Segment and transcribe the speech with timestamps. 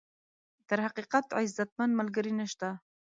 [0.67, 2.67] تر حقیقت، عزتمن ملګری نشته.